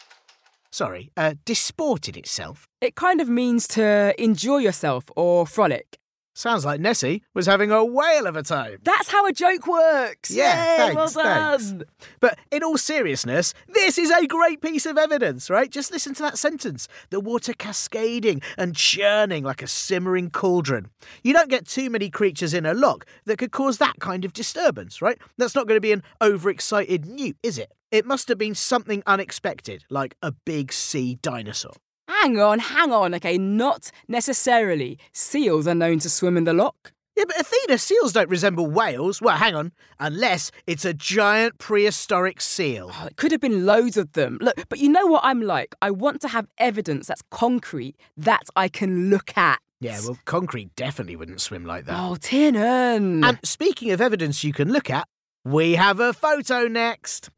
Sorry, 0.70 1.10
uh, 1.16 1.34
disported 1.44 2.16
itself? 2.16 2.68
It 2.80 2.94
kind 2.94 3.20
of 3.20 3.28
means 3.28 3.66
to 3.68 4.14
enjoy 4.22 4.58
yourself 4.58 5.10
or 5.16 5.46
frolic. 5.46 5.98
Sounds 6.32 6.64
like 6.64 6.80
Nessie 6.80 7.22
was 7.34 7.46
having 7.46 7.70
a 7.72 7.84
whale 7.84 8.26
of 8.26 8.36
a 8.36 8.42
time. 8.42 8.78
That's 8.82 9.08
how 9.10 9.26
a 9.26 9.32
joke 9.32 9.66
works. 9.66 10.30
Yeah, 10.30 10.88
Yay, 10.88 10.94
well 10.94 11.08
thanks, 11.08 11.64
thanks. 11.66 11.70
done. 11.72 11.84
But 12.20 12.38
in 12.50 12.62
all 12.62 12.78
seriousness, 12.78 13.52
this 13.68 13.98
is 13.98 14.10
a 14.10 14.26
great 14.26 14.62
piece 14.62 14.86
of 14.86 14.96
evidence, 14.96 15.50
right? 15.50 15.68
Just 15.70 15.90
listen 15.92 16.14
to 16.14 16.22
that 16.22 16.38
sentence. 16.38 16.86
The 17.10 17.20
water 17.20 17.52
cascading 17.52 18.42
and 18.56 18.76
churning 18.76 19.42
like 19.44 19.60
a 19.60 19.66
simmering 19.66 20.30
cauldron. 20.30 20.88
You 21.24 21.32
don't 21.32 21.50
get 21.50 21.66
too 21.66 21.90
many 21.90 22.08
creatures 22.10 22.54
in 22.54 22.64
a 22.64 22.74
loch 22.74 23.04
that 23.26 23.38
could 23.38 23.50
cause 23.50 23.78
that 23.78 23.98
kind 23.98 24.24
of 24.24 24.32
disturbance, 24.32 25.02
right? 25.02 25.18
That's 25.36 25.54
not 25.54 25.66
going 25.66 25.76
to 25.76 25.80
be 25.80 25.92
an 25.92 26.02
overexcited 26.22 27.06
newt, 27.06 27.36
is 27.42 27.58
it? 27.58 27.72
It 27.90 28.06
must 28.06 28.28
have 28.28 28.38
been 28.38 28.54
something 28.54 29.02
unexpected, 29.04 29.84
like 29.90 30.14
a 30.22 30.30
big 30.32 30.72
sea 30.72 31.18
dinosaur. 31.22 31.72
Hang 32.20 32.38
on, 32.38 32.58
hang 32.58 32.92
on. 32.92 33.14
Okay, 33.14 33.38
not 33.38 33.90
necessarily. 34.06 34.98
Seals 35.10 35.66
are 35.66 35.74
known 35.74 36.00
to 36.00 36.10
swim 36.10 36.36
in 36.36 36.44
the 36.44 36.52
loch. 36.52 36.92
Yeah, 37.16 37.24
but 37.26 37.40
Athena, 37.40 37.78
seals 37.78 38.12
don't 38.12 38.28
resemble 38.28 38.66
whales. 38.66 39.22
Well, 39.22 39.38
hang 39.38 39.54
on. 39.54 39.72
Unless 39.98 40.50
it's 40.66 40.84
a 40.84 40.92
giant 40.92 41.56
prehistoric 41.56 42.42
seal. 42.42 42.90
Oh, 42.92 43.06
it 43.06 43.16
could 43.16 43.32
have 43.32 43.40
been 43.40 43.64
loads 43.64 43.96
of 43.96 44.12
them. 44.12 44.36
Look, 44.42 44.68
but 44.68 44.80
you 44.80 44.90
know 44.90 45.06
what 45.06 45.24
I'm 45.24 45.40
like? 45.40 45.74
I 45.80 45.90
want 45.90 46.20
to 46.20 46.28
have 46.28 46.46
evidence 46.58 47.06
that's 47.06 47.22
concrete 47.30 47.96
that 48.18 48.42
I 48.54 48.68
can 48.68 49.08
look 49.08 49.34
at. 49.38 49.58
Yeah, 49.80 49.98
well, 50.04 50.18
concrete 50.26 50.76
definitely 50.76 51.16
wouldn't 51.16 51.40
swim 51.40 51.64
like 51.64 51.86
that. 51.86 51.98
Oh, 51.98 52.16
Tiernan. 52.16 53.24
And 53.24 53.38
speaking 53.42 53.92
of 53.92 54.02
evidence 54.02 54.44
you 54.44 54.52
can 54.52 54.70
look 54.70 54.90
at, 54.90 55.08
we 55.42 55.76
have 55.76 56.00
a 56.00 56.12
photo 56.12 56.68
next. 56.68 57.30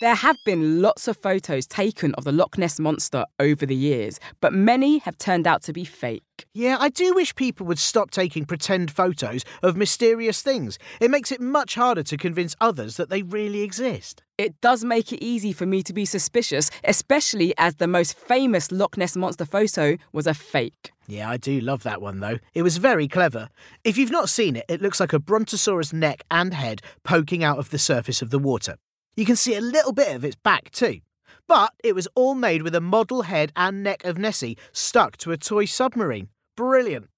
There 0.00 0.14
have 0.14 0.36
been 0.44 0.80
lots 0.80 1.08
of 1.08 1.16
photos 1.16 1.66
taken 1.66 2.14
of 2.14 2.22
the 2.22 2.30
Loch 2.30 2.56
Ness 2.56 2.78
monster 2.78 3.24
over 3.40 3.66
the 3.66 3.74
years, 3.74 4.20
but 4.40 4.52
many 4.52 4.98
have 4.98 5.18
turned 5.18 5.44
out 5.44 5.62
to 5.64 5.72
be 5.72 5.84
fake. 5.84 6.22
Yeah, 6.54 6.76
I 6.78 6.88
do 6.88 7.14
wish 7.14 7.34
people 7.34 7.66
would 7.66 7.80
stop 7.80 8.12
taking 8.12 8.44
pretend 8.44 8.92
photos 8.92 9.44
of 9.60 9.76
mysterious 9.76 10.40
things. 10.40 10.78
It 11.00 11.10
makes 11.10 11.32
it 11.32 11.40
much 11.40 11.74
harder 11.74 12.04
to 12.04 12.16
convince 12.16 12.54
others 12.60 12.96
that 12.96 13.10
they 13.10 13.22
really 13.22 13.62
exist. 13.62 14.22
It 14.38 14.60
does 14.60 14.84
make 14.84 15.12
it 15.12 15.20
easy 15.20 15.52
for 15.52 15.66
me 15.66 15.82
to 15.82 15.92
be 15.92 16.04
suspicious, 16.04 16.70
especially 16.84 17.52
as 17.58 17.74
the 17.74 17.88
most 17.88 18.16
famous 18.16 18.70
Loch 18.70 18.96
Ness 18.96 19.16
monster 19.16 19.44
photo 19.44 19.96
was 20.12 20.28
a 20.28 20.34
fake. 20.34 20.92
Yeah, 21.08 21.28
I 21.28 21.38
do 21.38 21.58
love 21.58 21.82
that 21.82 22.00
one 22.00 22.20
though. 22.20 22.38
It 22.54 22.62
was 22.62 22.76
very 22.76 23.08
clever. 23.08 23.48
If 23.82 23.98
you've 23.98 24.12
not 24.12 24.28
seen 24.28 24.54
it, 24.54 24.66
it 24.68 24.80
looks 24.80 25.00
like 25.00 25.12
a 25.12 25.18
brontosaurus 25.18 25.92
neck 25.92 26.22
and 26.30 26.54
head 26.54 26.82
poking 27.02 27.42
out 27.42 27.58
of 27.58 27.70
the 27.70 27.78
surface 27.78 28.22
of 28.22 28.30
the 28.30 28.38
water. 28.38 28.76
You 29.18 29.24
can 29.24 29.34
see 29.34 29.56
a 29.56 29.60
little 29.60 29.90
bit 29.90 30.14
of 30.14 30.24
its 30.24 30.36
back 30.36 30.70
too. 30.70 31.00
But 31.48 31.72
it 31.82 31.92
was 31.92 32.06
all 32.14 32.36
made 32.36 32.62
with 32.62 32.72
a 32.72 32.80
model 32.80 33.22
head 33.22 33.50
and 33.56 33.82
neck 33.82 34.04
of 34.04 34.16
Nessie 34.16 34.56
stuck 34.70 35.16
to 35.16 35.32
a 35.32 35.36
toy 35.36 35.64
submarine. 35.64 36.28
Brilliant. 36.56 37.08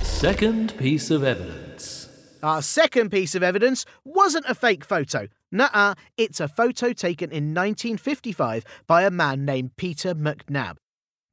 Second 0.00 0.74
piece 0.78 1.10
of 1.10 1.22
evidence. 1.22 2.08
Our 2.42 2.62
second 2.62 3.10
piece 3.10 3.34
of 3.34 3.42
evidence 3.42 3.84
wasn't 4.02 4.46
a 4.48 4.54
fake 4.54 4.82
photo. 4.82 5.28
Nuh-uh, 5.52 5.94
it's 6.16 6.40
a 6.40 6.48
photo 6.48 6.94
taken 6.94 7.30
in 7.30 7.52
1955 7.52 8.64
by 8.86 9.02
a 9.02 9.10
man 9.10 9.44
named 9.44 9.76
Peter 9.76 10.14
MacNab. 10.14 10.76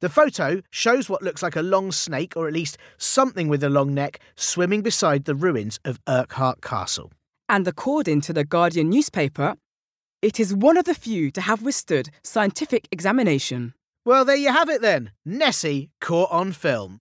The 0.02 0.10
photo 0.10 0.64
shows 0.70 1.10
what 1.10 1.24
looks 1.24 1.42
like 1.42 1.56
a 1.56 1.62
long 1.62 1.94
snake, 1.94 2.34
or 2.36 2.50
at 2.50 2.54
least 2.54 2.78
something 2.98 3.48
with 3.48 3.64
a 3.64 3.70
long 3.70 3.94
neck, 3.94 4.20
swimming 4.36 4.82
beside 4.82 5.24
the 5.24 5.34
ruins 5.34 5.80
of 5.86 6.02
Urquhart 6.10 6.62
Castle. 6.62 7.10
And 7.48 7.66
according 7.66 8.20
to 8.22 8.34
the 8.34 8.44
Guardian 8.44 8.90
newspaper, 8.90 9.56
it 10.22 10.40
is 10.40 10.54
one 10.54 10.78
of 10.78 10.86
the 10.86 10.94
few 10.94 11.32
to 11.32 11.42
have 11.42 11.62
withstood 11.62 12.10
scientific 12.24 12.88
examination. 12.92 13.74
Well, 14.06 14.26
there 14.26 14.36
you 14.36 14.52
have 14.52 14.70
it 14.70 14.82
then. 14.82 15.12
Nessie 15.26 15.90
caught 16.00 16.32
on 16.32 16.54
film. 16.54 17.00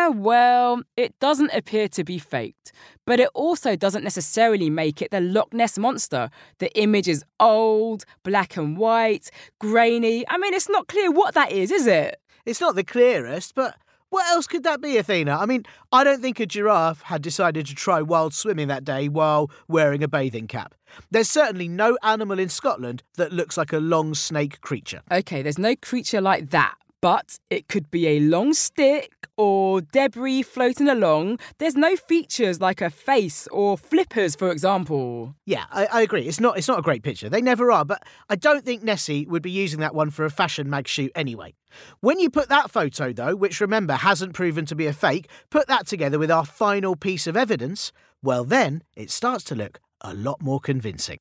Yeah, 0.00 0.08
well, 0.08 0.82
it 0.96 1.14
doesn't 1.20 1.52
appear 1.52 1.86
to 1.88 2.04
be 2.04 2.18
faked, 2.18 2.72
but 3.06 3.20
it 3.20 3.28
also 3.34 3.76
doesn't 3.76 4.02
necessarily 4.02 4.70
make 4.70 5.02
it 5.02 5.10
the 5.10 5.20
Loch 5.20 5.52
Ness 5.52 5.76
monster. 5.76 6.30
The 6.58 6.74
image 6.74 7.06
is 7.06 7.22
old, 7.38 8.06
black 8.22 8.56
and 8.56 8.78
white, 8.78 9.30
grainy. 9.60 10.24
I 10.30 10.38
mean, 10.38 10.54
it's 10.54 10.70
not 10.70 10.88
clear 10.88 11.10
what 11.10 11.34
that 11.34 11.52
is, 11.52 11.70
is 11.70 11.86
it? 11.86 12.18
It's 12.46 12.62
not 12.62 12.76
the 12.76 12.82
clearest, 12.82 13.54
but 13.54 13.76
what 14.10 14.26
else 14.28 14.46
could 14.46 14.64
that 14.64 14.80
be, 14.80 14.96
Athena? 14.96 15.36
I 15.36 15.46
mean, 15.46 15.64
I 15.90 16.04
don't 16.04 16.20
think 16.20 16.38
a 16.40 16.46
giraffe 16.46 17.02
had 17.02 17.22
decided 17.22 17.66
to 17.66 17.74
try 17.74 18.02
wild 18.02 18.34
swimming 18.34 18.68
that 18.68 18.84
day 18.84 19.08
while 19.08 19.50
wearing 19.68 20.02
a 20.02 20.08
bathing 20.08 20.46
cap. 20.46 20.74
There's 21.10 21.30
certainly 21.30 21.68
no 21.68 21.96
animal 22.02 22.38
in 22.38 22.48
Scotland 22.48 23.02
that 23.16 23.32
looks 23.32 23.56
like 23.56 23.72
a 23.72 23.78
long 23.78 24.14
snake 24.14 24.60
creature. 24.60 25.02
Okay, 25.10 25.42
there's 25.42 25.58
no 25.58 25.76
creature 25.76 26.20
like 26.20 26.50
that, 26.50 26.74
but 27.00 27.38
it 27.48 27.68
could 27.68 27.90
be 27.90 28.08
a 28.08 28.20
long 28.20 28.52
stick 28.52 29.19
or 29.40 29.80
debris 29.80 30.42
floating 30.42 30.86
along. 30.86 31.38
There's 31.56 31.74
no 31.74 31.96
features 31.96 32.60
like 32.60 32.82
a 32.82 32.90
face 32.90 33.48
or 33.50 33.78
flippers, 33.78 34.36
for 34.36 34.50
example. 34.50 35.34
Yeah, 35.46 35.64
I, 35.70 35.86
I 35.86 36.02
agree. 36.02 36.28
It's 36.28 36.40
not 36.40 36.58
it's 36.58 36.68
not 36.68 36.78
a 36.78 36.82
great 36.82 37.02
picture. 37.02 37.30
They 37.30 37.40
never 37.40 37.72
are, 37.72 37.86
but 37.86 38.02
I 38.28 38.36
don't 38.36 38.66
think 38.66 38.82
Nessie 38.82 39.26
would 39.26 39.42
be 39.42 39.50
using 39.50 39.80
that 39.80 39.94
one 39.94 40.10
for 40.10 40.26
a 40.26 40.30
fashion 40.30 40.68
mag 40.68 40.86
shoot 40.86 41.10
anyway. 41.14 41.54
When 42.00 42.20
you 42.20 42.28
put 42.28 42.50
that 42.50 42.70
photo 42.70 43.14
though, 43.14 43.34
which 43.34 43.62
remember 43.62 43.94
hasn't 43.94 44.34
proven 44.34 44.66
to 44.66 44.74
be 44.74 44.86
a 44.86 44.92
fake, 44.92 45.30
put 45.48 45.68
that 45.68 45.86
together 45.86 46.18
with 46.18 46.30
our 46.30 46.44
final 46.44 46.94
piece 46.94 47.26
of 47.26 47.34
evidence, 47.34 47.92
well 48.22 48.44
then 48.44 48.82
it 48.94 49.10
starts 49.10 49.44
to 49.44 49.54
look 49.54 49.80
a 50.02 50.12
lot 50.12 50.42
more 50.42 50.60
convincing. 50.60 51.18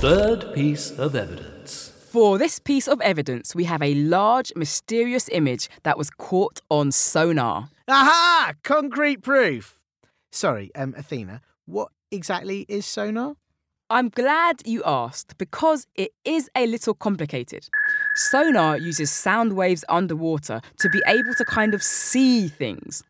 Third 0.00 0.54
piece 0.54 0.90
of 0.90 1.14
evidence. 1.14 1.91
For 2.12 2.36
this 2.36 2.58
piece 2.58 2.88
of 2.88 3.00
evidence, 3.00 3.54
we 3.54 3.64
have 3.64 3.80
a 3.80 3.94
large, 3.94 4.52
mysterious 4.54 5.30
image 5.32 5.70
that 5.82 5.96
was 5.96 6.10
caught 6.10 6.60
on 6.68 6.92
sonar. 6.92 7.70
Aha! 7.88 8.52
Concrete 8.62 9.22
proof. 9.22 9.80
Sorry, 10.30 10.70
um, 10.74 10.92
Athena, 10.94 11.40
what 11.64 11.88
exactly 12.10 12.66
is 12.68 12.84
sonar? 12.84 13.36
I'm 13.88 14.10
glad 14.10 14.60
you 14.66 14.82
asked 14.84 15.38
because 15.38 15.86
it 15.94 16.10
is 16.22 16.50
a 16.54 16.66
little 16.66 16.92
complicated. 16.92 17.66
Sonar 18.14 18.76
uses 18.76 19.10
sound 19.10 19.54
waves 19.54 19.82
underwater 19.88 20.60
to 20.80 20.90
be 20.90 21.02
able 21.06 21.32
to 21.38 21.46
kind 21.46 21.72
of 21.72 21.82
see 21.82 22.46
things. 22.46 23.02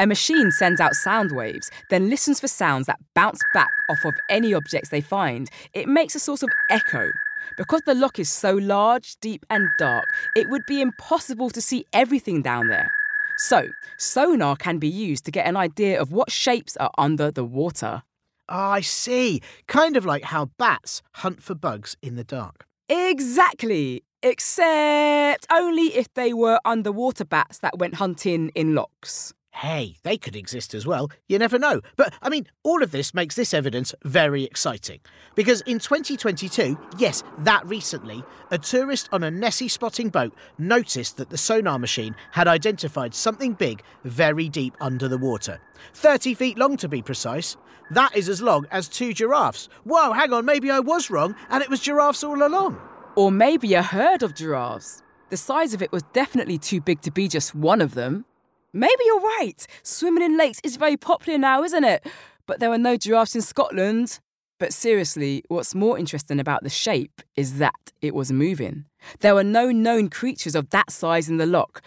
A 0.00 0.06
machine 0.08 0.50
sends 0.50 0.80
out 0.80 0.94
sound 0.94 1.30
waves, 1.30 1.70
then 1.90 2.10
listens 2.10 2.40
for 2.40 2.48
sounds 2.48 2.86
that 2.86 2.98
bounce 3.14 3.40
back 3.54 3.70
off 3.88 4.04
of 4.04 4.14
any 4.28 4.52
objects 4.52 4.88
they 4.88 5.00
find. 5.00 5.48
It 5.74 5.86
makes 5.86 6.16
a 6.16 6.18
sort 6.18 6.42
of 6.42 6.48
echo. 6.70 7.12
Because 7.56 7.82
the 7.86 7.94
loch 7.94 8.18
is 8.18 8.28
so 8.28 8.54
large, 8.54 9.16
deep, 9.20 9.44
and 9.50 9.68
dark, 9.78 10.04
it 10.36 10.48
would 10.48 10.62
be 10.66 10.80
impossible 10.80 11.50
to 11.50 11.60
see 11.60 11.84
everything 11.92 12.42
down 12.42 12.68
there. 12.68 12.90
So, 13.36 13.68
sonar 13.98 14.56
can 14.56 14.78
be 14.78 14.88
used 14.88 15.24
to 15.26 15.30
get 15.30 15.46
an 15.46 15.56
idea 15.56 16.00
of 16.00 16.12
what 16.12 16.30
shapes 16.30 16.76
are 16.76 16.90
under 16.98 17.30
the 17.30 17.44
water. 17.44 18.02
Ah, 18.48 18.72
I 18.72 18.80
see. 18.80 19.40
Kind 19.66 19.96
of 19.96 20.04
like 20.04 20.24
how 20.24 20.46
bats 20.58 21.02
hunt 21.14 21.42
for 21.42 21.54
bugs 21.54 21.96
in 22.02 22.16
the 22.16 22.24
dark. 22.24 22.66
Exactly. 22.88 24.02
Except 24.22 25.46
only 25.52 25.94
if 25.94 26.12
they 26.14 26.32
were 26.32 26.58
underwater 26.64 27.24
bats 27.24 27.58
that 27.58 27.78
went 27.78 27.94
hunting 27.94 28.50
in 28.54 28.74
lochs. 28.74 29.32
Hey, 29.58 29.96
they 30.04 30.16
could 30.16 30.36
exist 30.36 30.72
as 30.72 30.86
well. 30.86 31.10
You 31.26 31.36
never 31.36 31.58
know. 31.58 31.80
But, 31.96 32.14
I 32.22 32.28
mean, 32.28 32.46
all 32.62 32.80
of 32.80 32.92
this 32.92 33.12
makes 33.12 33.34
this 33.34 33.52
evidence 33.52 33.92
very 34.04 34.44
exciting. 34.44 35.00
Because 35.34 35.62
in 35.62 35.80
2022, 35.80 36.78
yes, 36.96 37.24
that 37.38 37.66
recently, 37.66 38.22
a 38.52 38.58
tourist 38.58 39.08
on 39.10 39.24
a 39.24 39.32
Nessie 39.32 39.66
spotting 39.66 40.10
boat 40.10 40.32
noticed 40.58 41.16
that 41.16 41.30
the 41.30 41.36
sonar 41.36 41.76
machine 41.76 42.14
had 42.30 42.46
identified 42.46 43.16
something 43.16 43.52
big 43.52 43.82
very 44.04 44.48
deep 44.48 44.76
under 44.80 45.08
the 45.08 45.18
water. 45.18 45.60
30 45.92 46.34
feet 46.34 46.56
long 46.56 46.76
to 46.76 46.88
be 46.88 47.02
precise. 47.02 47.56
That 47.90 48.16
is 48.16 48.28
as 48.28 48.40
long 48.40 48.64
as 48.70 48.86
two 48.86 49.12
giraffes. 49.12 49.68
Whoa, 49.82 50.12
hang 50.12 50.32
on, 50.32 50.44
maybe 50.44 50.70
I 50.70 50.78
was 50.78 51.10
wrong, 51.10 51.34
and 51.50 51.64
it 51.64 51.68
was 51.68 51.80
giraffes 51.80 52.22
all 52.22 52.46
along. 52.46 52.80
Or 53.16 53.32
maybe 53.32 53.74
a 53.74 53.82
herd 53.82 54.22
of 54.22 54.36
giraffes. 54.36 55.02
The 55.30 55.36
size 55.36 55.74
of 55.74 55.82
it 55.82 55.90
was 55.90 56.04
definitely 56.12 56.58
too 56.58 56.80
big 56.80 57.00
to 57.00 57.10
be 57.10 57.26
just 57.26 57.56
one 57.56 57.80
of 57.80 57.94
them. 57.94 58.24
Maybe 58.72 59.02
you're 59.06 59.20
right. 59.20 59.66
Swimming 59.82 60.24
in 60.24 60.36
lakes 60.36 60.60
is 60.62 60.76
very 60.76 60.96
popular 60.96 61.38
now, 61.38 61.62
isn't 61.62 61.84
it? 61.84 62.06
But 62.46 62.60
there 62.60 62.70
were 62.70 62.78
no 62.78 62.96
giraffes 62.96 63.34
in 63.34 63.42
Scotland. 63.42 64.20
But 64.58 64.72
seriously, 64.72 65.44
what's 65.48 65.74
more 65.74 65.98
interesting 65.98 66.40
about 66.40 66.64
the 66.64 66.70
shape 66.70 67.22
is 67.36 67.58
that 67.58 67.92
it 68.02 68.14
was 68.14 68.32
moving. 68.32 68.86
There 69.20 69.34
were 69.34 69.44
no 69.44 69.70
known 69.70 70.10
creatures 70.10 70.54
of 70.54 70.70
that 70.70 70.90
size 70.90 71.28
in 71.28 71.36
the 71.36 71.46
loch. 71.46 71.80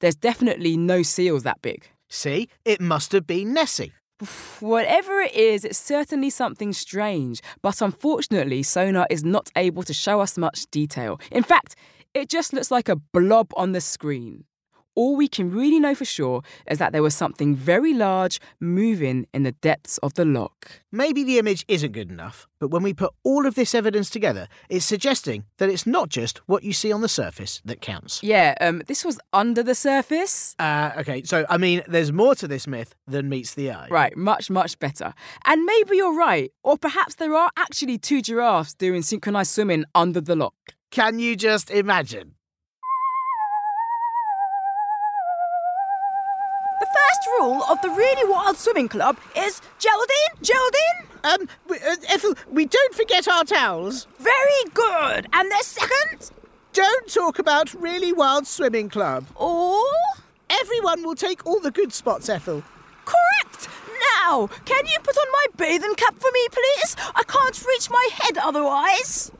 There's 0.00 0.16
definitely 0.16 0.76
no 0.76 1.02
seals 1.02 1.44
that 1.44 1.62
big. 1.62 1.88
See, 2.08 2.48
it 2.64 2.80
must 2.80 3.12
have 3.12 3.26
been 3.26 3.52
Nessie. 3.52 3.92
Whatever 4.60 5.20
it 5.20 5.34
is, 5.34 5.64
it's 5.64 5.78
certainly 5.78 6.30
something 6.30 6.72
strange, 6.72 7.40
but 7.62 7.80
unfortunately, 7.80 8.62
sonar 8.62 9.06
is 9.08 9.24
not 9.24 9.50
able 9.56 9.84
to 9.84 9.94
show 9.94 10.20
us 10.20 10.36
much 10.36 10.66
detail. 10.70 11.20
In 11.30 11.42
fact, 11.42 11.76
it 12.12 12.28
just 12.28 12.52
looks 12.52 12.70
like 12.70 12.88
a 12.88 12.96
blob 12.96 13.52
on 13.56 13.72
the 13.72 13.80
screen. 13.80 14.44
All 14.96 15.14
we 15.14 15.28
can 15.28 15.52
really 15.52 15.78
know 15.78 15.94
for 15.94 16.06
sure 16.06 16.42
is 16.66 16.78
that 16.78 16.92
there 16.92 17.02
was 17.02 17.14
something 17.14 17.54
very 17.54 17.92
large 17.92 18.40
moving 18.58 19.26
in 19.34 19.42
the 19.42 19.52
depths 19.52 19.98
of 19.98 20.14
the 20.14 20.24
loch. 20.24 20.80
Maybe 20.90 21.22
the 21.22 21.38
image 21.38 21.66
isn't 21.68 21.92
good 21.92 22.10
enough, 22.10 22.48
but 22.58 22.68
when 22.68 22.82
we 22.82 22.94
put 22.94 23.12
all 23.22 23.46
of 23.46 23.56
this 23.56 23.74
evidence 23.74 24.08
together, 24.08 24.48
it's 24.70 24.86
suggesting 24.86 25.44
that 25.58 25.68
it's 25.68 25.86
not 25.86 26.08
just 26.08 26.38
what 26.48 26.62
you 26.62 26.72
see 26.72 26.90
on 26.92 27.02
the 27.02 27.10
surface 27.10 27.60
that 27.66 27.82
counts. 27.82 28.22
Yeah, 28.22 28.54
um, 28.62 28.82
this 28.86 29.04
was 29.04 29.20
under 29.34 29.62
the 29.62 29.74
surface. 29.74 30.56
Uh, 30.58 30.92
okay, 30.96 31.22
so 31.24 31.44
I 31.50 31.58
mean, 31.58 31.82
there's 31.86 32.10
more 32.10 32.34
to 32.36 32.48
this 32.48 32.66
myth 32.66 32.94
than 33.06 33.28
meets 33.28 33.52
the 33.52 33.72
eye. 33.72 33.88
Right, 33.90 34.16
much, 34.16 34.48
much 34.48 34.78
better. 34.78 35.12
And 35.44 35.62
maybe 35.64 35.98
you're 35.98 36.16
right, 36.16 36.50
or 36.64 36.78
perhaps 36.78 37.16
there 37.16 37.34
are 37.34 37.50
actually 37.58 37.98
two 37.98 38.22
giraffes 38.22 38.72
doing 38.72 39.02
synchronized 39.02 39.50
swimming 39.50 39.84
under 39.94 40.22
the 40.22 40.36
loch. 40.36 40.54
Can 40.90 41.18
you 41.18 41.36
just 41.36 41.70
imagine? 41.70 42.35
First 47.16 47.28
rule 47.40 47.62
of 47.64 47.80
the 47.82 47.88
Really 47.90 48.30
Wild 48.30 48.56
Swimming 48.56 48.88
Club 48.88 49.16
is 49.36 49.60
Geraldine, 49.78 50.42
Geraldine. 50.42 51.06
Um, 51.24 51.48
we, 51.68 51.76
uh, 51.78 51.96
Ethel, 52.08 52.34
we 52.50 52.66
don't 52.66 52.94
forget 52.94 53.28
our 53.28 53.44
towels. 53.44 54.06
Very 54.18 54.70
good. 54.74 55.26
And 55.32 55.50
the 55.50 55.62
second? 55.62 56.30
Don't 56.72 57.12
talk 57.12 57.38
about 57.38 57.72
really 57.74 58.12
wild 58.12 58.46
swimming 58.46 58.88
club. 58.88 59.26
Or? 59.34 59.82
Everyone 60.50 61.02
will 61.04 61.14
take 61.14 61.46
all 61.46 61.60
the 61.60 61.70
good 61.70 61.92
spots, 61.92 62.28
Ethel. 62.28 62.62
Correct. 63.04 63.68
Now, 64.22 64.48
can 64.64 64.84
you 64.86 64.98
put 65.02 65.16
on 65.16 65.26
my 65.32 65.46
bathing 65.56 65.94
cap 65.94 66.16
for 66.18 66.30
me, 66.32 66.46
please? 66.50 66.96
I 67.14 67.22
can't 67.22 67.64
reach 67.66 67.88
my 67.90 68.08
head 68.12 68.38
otherwise. 68.38 69.32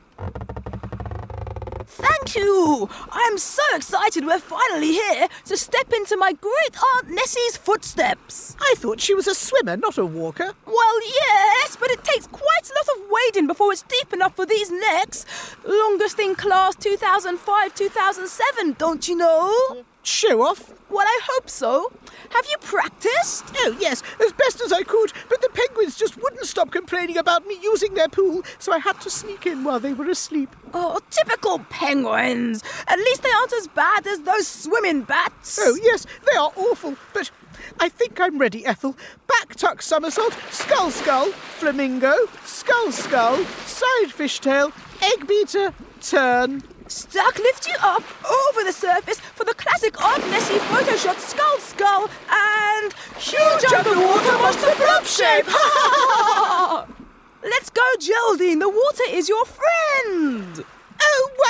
Thank 2.26 2.44
you! 2.44 2.88
I'm 3.12 3.38
so 3.38 3.62
excited 3.76 4.26
we're 4.26 4.40
finally 4.40 4.90
here 4.90 5.28
to 5.44 5.56
step 5.56 5.92
into 5.92 6.16
my 6.16 6.32
great 6.32 6.76
aunt 6.94 7.08
Nessie's 7.08 7.56
footsteps. 7.56 8.56
I 8.60 8.74
thought 8.78 9.00
she 9.00 9.14
was 9.14 9.28
a 9.28 9.34
swimmer, 9.34 9.76
not 9.76 9.96
a 9.96 10.04
walker. 10.04 10.52
Well, 10.66 11.02
yes, 11.04 11.76
but 11.76 11.88
it 11.92 12.02
takes 12.02 12.26
quite 12.26 12.68
a 12.68 12.74
lot 12.74 12.96
of 12.96 13.10
wading 13.10 13.46
before 13.46 13.70
it's 13.70 13.82
deep 13.82 14.12
enough 14.12 14.34
for 14.34 14.44
these 14.44 14.72
necks. 14.72 15.24
Longest 15.64 16.18
in 16.18 16.34
class 16.34 16.74
2005 16.74 17.74
2007, 17.76 18.74
don't 18.76 19.06
you 19.06 19.16
know? 19.16 19.84
Show 20.06 20.42
off. 20.42 20.72
Well, 20.88 21.04
I 21.04 21.20
hope 21.24 21.50
so. 21.50 21.90
Have 22.30 22.46
you 22.48 22.56
practiced? 22.60 23.44
Oh, 23.56 23.76
yes, 23.80 24.04
as 24.24 24.32
best 24.34 24.60
as 24.60 24.72
I 24.72 24.84
could, 24.84 25.12
but 25.28 25.42
the 25.42 25.48
penguins 25.48 25.96
just 25.96 26.16
wouldn't 26.16 26.44
stop 26.44 26.70
complaining 26.70 27.18
about 27.18 27.44
me 27.44 27.58
using 27.60 27.94
their 27.94 28.06
pool, 28.06 28.42
so 28.60 28.72
I 28.72 28.78
had 28.78 29.00
to 29.00 29.10
sneak 29.10 29.46
in 29.46 29.64
while 29.64 29.80
they 29.80 29.92
were 29.94 30.08
asleep. 30.08 30.54
Oh, 30.72 31.00
typical 31.10 31.58
penguins. 31.70 32.62
At 32.86 33.00
least 33.00 33.24
they 33.24 33.30
aren't 33.30 33.52
as 33.54 33.66
bad 33.66 34.06
as 34.06 34.20
those 34.20 34.46
swimming 34.46 35.02
bats. 35.02 35.58
Oh, 35.60 35.76
yes, 35.82 36.06
they 36.24 36.38
are 36.38 36.52
awful, 36.54 36.94
but 37.12 37.32
I 37.80 37.88
think 37.88 38.20
I'm 38.20 38.38
ready, 38.38 38.64
Ethel. 38.64 38.96
Back 39.26 39.56
tuck 39.56 39.82
somersault, 39.82 40.34
scull 40.52 40.92
scull, 40.92 41.32
flamingo, 41.32 42.14
scull 42.44 42.92
scull, 42.92 43.44
side 43.44 44.10
fishtail, 44.10 44.72
egg 45.02 45.26
beater, 45.26 45.74
turn. 46.00 46.62
Stuck 46.88 47.38
lift 47.38 47.66
you 47.66 47.74
up 47.82 48.02
over 48.24 48.64
the 48.64 48.72
surface 48.72 49.18
for 49.18 49.44
the 49.44 49.54
classic 49.54 50.00
Aunt 50.00 50.24
Nessie 50.30 50.58
Photoshop 50.58 51.18
scull 51.18 51.58
scull 51.58 52.08
and 52.30 52.94
huge 53.18 53.64
underwater 53.72 54.38
monster 54.38 54.72
blob 54.76 55.04
shape. 55.04 55.46
Let's 57.42 57.70
go, 57.70 57.82
Geraldine. 57.98 58.60
The 58.60 58.68
water 58.68 59.04
is 59.08 59.28
your 59.28 59.44
friend. 59.46 60.64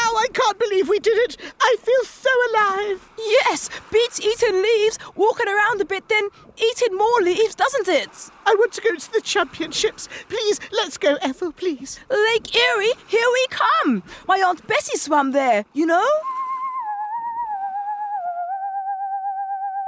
Wow, 0.06 0.20
I 0.20 0.28
can't 0.32 0.58
believe 0.58 0.88
we 0.88 1.00
did 1.00 1.18
it. 1.18 1.36
I 1.60 1.76
feel 1.82 2.04
so 2.04 2.30
alive. 2.50 3.10
Yes, 3.18 3.68
beats 3.90 4.20
eating 4.20 4.62
leaves, 4.62 5.00
walking 5.16 5.48
around 5.48 5.80
a 5.80 5.84
bit, 5.84 6.08
then 6.08 6.28
eating 6.56 6.96
more 6.96 7.20
leaves, 7.22 7.56
doesn't 7.56 7.88
it? 7.88 8.30
I 8.46 8.54
want 8.54 8.72
to 8.74 8.82
go 8.82 8.94
to 8.94 9.12
the 9.12 9.20
championships. 9.20 10.08
Please, 10.28 10.60
let's 10.70 10.96
go, 10.96 11.16
Ethel, 11.22 11.50
please. 11.50 11.98
Lake 12.08 12.54
Erie, 12.54 12.92
here 13.08 13.26
we 13.32 13.46
come. 13.50 14.04
My 14.28 14.38
Aunt 14.46 14.64
Bessie 14.68 14.96
swam 14.96 15.32
there, 15.32 15.64
you 15.72 15.86
know? 15.86 16.06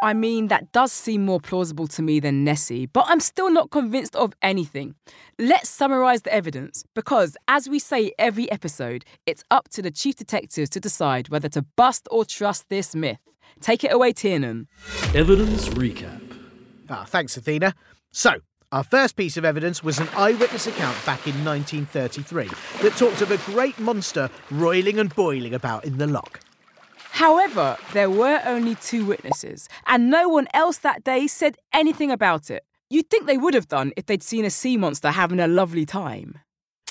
I 0.00 0.14
mean, 0.14 0.46
that 0.46 0.70
does 0.70 0.92
seem 0.92 1.24
more 1.24 1.40
plausible 1.40 1.88
to 1.88 2.02
me 2.02 2.20
than 2.20 2.44
Nessie, 2.44 2.86
but 2.86 3.06
I'm 3.08 3.18
still 3.18 3.50
not 3.50 3.70
convinced 3.70 4.14
of 4.14 4.32
anything. 4.42 4.94
Let's 5.40 5.68
summarise 5.68 6.22
the 6.22 6.32
evidence, 6.32 6.84
because 6.94 7.36
as 7.48 7.68
we 7.68 7.80
say 7.80 8.12
every 8.16 8.48
episode, 8.52 9.04
it's 9.26 9.42
up 9.50 9.68
to 9.70 9.82
the 9.82 9.90
chief 9.90 10.14
detectives 10.14 10.70
to 10.70 10.80
decide 10.80 11.30
whether 11.30 11.48
to 11.48 11.62
bust 11.62 12.06
or 12.12 12.24
trust 12.24 12.68
this 12.68 12.94
myth. 12.94 13.18
Take 13.60 13.82
it 13.82 13.92
away, 13.92 14.12
Tiernan. 14.12 14.68
Evidence 15.16 15.68
recap. 15.70 16.22
Ah, 16.88 17.04
thanks, 17.04 17.36
Athena. 17.36 17.74
So, 18.12 18.34
our 18.70 18.84
first 18.84 19.16
piece 19.16 19.36
of 19.36 19.44
evidence 19.44 19.82
was 19.82 19.98
an 19.98 20.08
eyewitness 20.16 20.68
account 20.68 20.96
back 21.04 21.26
in 21.26 21.44
1933 21.44 22.48
that 22.82 22.96
talked 22.96 23.20
of 23.20 23.32
a 23.32 23.38
great 23.50 23.78
monster 23.80 24.30
roiling 24.52 25.00
and 25.00 25.12
boiling 25.16 25.54
about 25.54 25.84
in 25.84 25.98
the 25.98 26.06
loch. 26.06 26.38
However, 27.18 27.76
there 27.94 28.08
were 28.08 28.40
only 28.44 28.76
two 28.76 29.04
witnesses, 29.04 29.68
and 29.88 30.08
no 30.08 30.28
one 30.28 30.46
else 30.54 30.78
that 30.78 31.02
day 31.02 31.26
said 31.26 31.56
anything 31.72 32.12
about 32.12 32.48
it. 32.48 32.64
You'd 32.90 33.10
think 33.10 33.26
they 33.26 33.36
would 33.36 33.54
have 33.54 33.66
done 33.66 33.92
if 33.96 34.06
they'd 34.06 34.22
seen 34.22 34.44
a 34.44 34.50
sea 34.50 34.76
monster 34.76 35.10
having 35.10 35.40
a 35.40 35.48
lovely 35.48 35.84
time. 35.84 36.38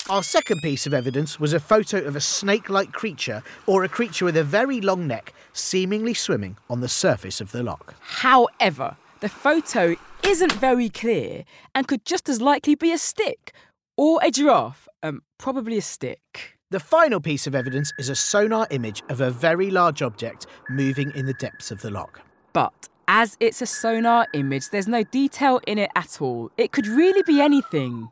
Our 0.10 0.22
second 0.22 0.60
piece 0.62 0.86
of 0.86 0.94
evidence 0.94 1.40
was 1.40 1.54
a 1.54 1.62
photo 1.62 2.00
of 2.00 2.18
a 2.18 2.20
snake 2.20 2.70
like 2.70 2.92
creature 2.92 3.42
or 3.68 3.86
a 3.86 3.88
creature 3.88 4.26
with 4.26 4.36
a 4.36 4.44
very 4.44 4.82
long 4.82 5.08
neck 5.08 5.32
seemingly 5.54 6.14
swimming 6.14 6.58
on 6.70 6.82
the 6.82 6.90
surface 6.90 7.40
of 7.40 7.54
the 7.54 7.64
loch. 7.64 7.96
However, 8.02 8.98
the 9.22 9.30
photo 9.30 9.96
isn't 10.24 10.52
very 10.52 10.90
clear 10.90 11.46
and 11.74 11.88
could 11.88 12.04
just 12.04 12.28
as 12.28 12.42
likely 12.42 12.76
be 12.76 12.92
a 12.92 12.98
stick 12.98 13.54
or 13.96 14.20
a 14.22 14.30
giraffe. 14.30 14.90
Um, 15.02 15.22
probably 15.38 15.78
a 15.78 15.82
stick. 15.82 16.57
The 16.70 16.82
final 16.82 17.22
piece 17.22 17.48
of 17.48 17.56
evidence 17.56 17.94
is 17.98 18.10
a 18.10 18.16
sonar 18.16 18.68
image 18.72 19.02
of 19.08 19.22
a 19.22 19.32
very 19.32 19.72
large 19.72 20.02
object 20.02 20.48
moving 20.70 21.14
in 21.16 21.26
the 21.26 21.34
depths 21.36 21.72
of 21.72 21.82
the 21.82 21.90
loch. 21.90 22.20
But 22.52 22.90
as 23.08 23.38
it's 23.40 23.62
a 23.62 23.66
sonar 23.66 24.28
image, 24.34 24.70
there's 24.72 24.88
no 24.88 25.04
detail 25.04 25.62
in 25.66 25.78
it 25.78 25.90
at 25.96 26.22
all. 26.22 26.52
It 26.58 26.74
could 26.74 26.86
really 26.86 27.24
be 27.24 27.40
anything. 27.40 28.10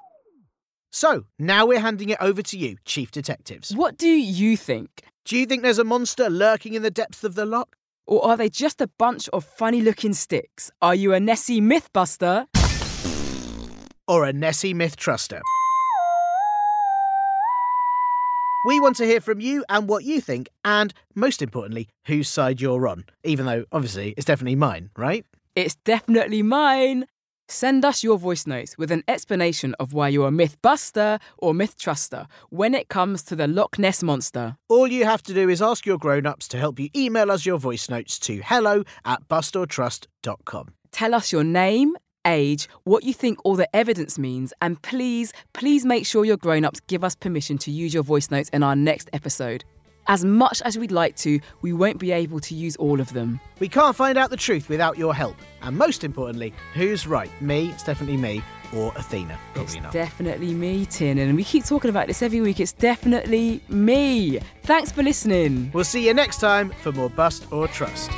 So, 0.89 1.25
now 1.37 1.65
we're 1.65 1.81
handing 1.81 2.07
it 2.07 2.17
over 2.21 2.41
to 2.43 2.57
you, 2.57 2.77
Chief 2.85 3.11
Detectives. 3.11 3.75
What 3.75 3.97
do 3.97 4.07
you 4.07 4.55
think? 4.55 5.03
Do 5.25 5.35
you 5.35 5.45
think 5.45 5.61
there's 5.61 5.79
a 5.79 5.83
monster 5.83 6.29
lurking 6.29 6.75
in 6.75 6.81
the 6.81 6.89
depths 6.89 7.25
of 7.25 7.35
the 7.35 7.45
loch? 7.45 7.75
Or 8.07 8.25
are 8.25 8.37
they 8.37 8.47
just 8.47 8.79
a 8.79 8.87
bunch 8.87 9.27
of 9.33 9.43
funny 9.43 9.81
looking 9.81 10.13
sticks? 10.13 10.71
Are 10.81 10.95
you 10.95 11.13
a 11.13 11.19
Nessie 11.19 11.59
Mythbuster? 11.59 12.47
Or 14.07 14.23
a 14.23 14.31
Nessie 14.31 14.73
Myth 14.73 14.95
Truster? 14.95 15.41
We 18.65 18.79
want 18.79 18.95
to 18.95 19.05
hear 19.05 19.21
from 19.21 19.39
you 19.39 19.63
and 19.69 19.87
what 19.87 20.05
you 20.05 20.19
think, 20.19 20.49
and 20.63 20.91
most 21.13 21.43
importantly, 21.43 21.87
whose 22.07 22.27
side 22.27 22.59
you're 22.59 22.87
on. 22.87 23.05
Even 23.23 23.45
though, 23.45 23.65
obviously, 23.71 24.15
it's 24.17 24.25
definitely 24.25 24.55
mine, 24.55 24.89
right? 24.97 25.23
It's 25.55 25.75
definitely 25.75 26.41
mine. 26.41 27.05
Send 27.47 27.85
us 27.85 28.03
your 28.03 28.17
voice 28.17 28.47
notes 28.47 28.75
with 28.75 28.89
an 28.89 29.03
explanation 29.07 29.75
of 29.79 29.93
why 29.93 30.07
you're 30.07 30.29
a 30.29 30.31
Mythbuster 30.31 31.19
or 31.37 31.53
Myth-truster 31.53 32.25
when 32.49 32.73
it 32.73 32.89
comes 32.89 33.21
to 33.25 33.35
the 33.35 33.45
Loch 33.45 33.77
Ness 33.77 34.01
Monster. 34.01 34.57
All 34.67 34.87
you 34.87 35.05
have 35.05 35.21
to 35.23 35.33
do 35.35 35.47
is 35.47 35.61
ask 35.61 35.85
your 35.85 35.99
grown 35.99 36.25
ups 36.25 36.47
to 36.47 36.57
help 36.57 36.79
you 36.79 36.89
email 36.95 37.29
us 37.29 37.45
your 37.45 37.59
voice 37.59 37.87
notes 37.87 38.17
to 38.21 38.41
hello 38.43 38.83
at 39.05 39.27
bustortrust.com. 39.27 40.69
Tell 40.91 41.13
us 41.13 41.31
your 41.31 41.43
name, 41.43 41.95
age, 42.25 42.67
what 42.83 43.03
you 43.03 43.13
think 43.13 43.39
all 43.43 43.55
the 43.55 43.73
evidence 43.75 44.17
means, 44.17 44.53
and 44.61 44.81
please, 44.81 45.33
please 45.53 45.85
make 45.85 46.05
sure 46.05 46.25
your 46.25 46.37
grown 46.37 46.65
ups 46.65 46.79
give 46.87 47.03
us 47.03 47.15
permission 47.15 47.57
to 47.59 47.71
use 47.71 47.93
your 47.93 48.03
voice 48.03 48.31
notes 48.31 48.49
in 48.49 48.63
our 48.63 48.75
next 48.75 49.09
episode. 49.13 49.63
As 50.07 50.23
much 50.23 50.61
as 50.61 50.77
we'd 50.77 50.91
like 50.91 51.15
to, 51.17 51.39
we 51.61 51.73
won't 51.73 51.97
be 51.97 52.11
able 52.11 52.39
to 52.41 52.53
use 52.53 52.75
all 52.75 52.99
of 52.99 53.11
them. 53.13 53.39
We 53.57 53.67
can't 53.67 53.95
find 53.95 54.19
out 54.19 54.29
the 54.29 54.37
truth 54.37 54.69
without 54.69 54.99
your 54.99 55.15
help. 55.15 55.35
And 55.63 55.75
most 55.75 56.03
importantly, 56.03 56.53
who's 56.75 57.07
right? 57.07 57.31
Me, 57.41 57.69
it's 57.69 57.81
definitely 57.83 58.17
me, 58.17 58.43
or 58.75 58.93
Athena? 58.95 59.35
Probably 59.53 59.73
it's 59.73 59.81
not. 59.81 59.93
definitely 59.93 60.53
me, 60.53 60.85
Tin, 60.85 61.17
and 61.17 61.35
we 61.35 61.43
keep 61.43 61.65
talking 61.65 61.89
about 61.89 62.05
this 62.05 62.21
every 62.21 62.39
week. 62.39 62.59
It's 62.59 62.71
definitely 62.71 63.61
me. 63.67 64.39
Thanks 64.63 64.91
for 64.91 65.01
listening. 65.01 65.71
we'll 65.73 65.83
see 65.83 66.05
you 66.05 66.13
next 66.13 66.39
time 66.39 66.69
for 66.81 66.91
more 66.91 67.09
Bust 67.09 67.51
or 67.51 67.67
Trust. 67.67 68.11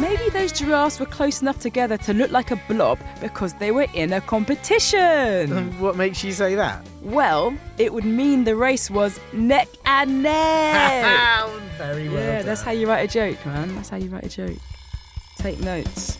Maybe 0.00 0.28
those 0.30 0.50
giraffes 0.52 0.98
were 0.98 1.06
close 1.06 1.40
enough 1.40 1.60
together 1.60 1.96
to 1.98 2.12
look 2.12 2.30
like 2.32 2.50
a 2.50 2.56
blob 2.68 2.98
because 3.20 3.54
they 3.54 3.70
were 3.70 3.86
in 3.94 4.12
a 4.12 4.20
competition. 4.20 5.78
what 5.78 5.96
makes 5.96 6.24
you 6.24 6.32
say 6.32 6.54
that? 6.56 6.84
well, 7.02 7.54
it 7.78 7.92
would 7.92 8.04
mean 8.04 8.44
the 8.44 8.56
race 8.56 8.90
was 8.90 9.20
neck 9.32 9.68
and 9.86 10.22
neck. 10.22 11.48
Very 11.78 12.08
well. 12.08 12.18
yeah, 12.22 12.42
that's 12.42 12.62
how 12.62 12.70
you 12.72 12.88
write 12.88 13.08
a 13.08 13.12
joke, 13.12 13.44
man. 13.46 13.74
That's 13.76 13.88
how 13.90 13.98
you 13.98 14.08
write 14.08 14.24
a 14.24 14.28
joke. 14.28 14.56
Take 15.36 15.60
notes. 15.60 16.18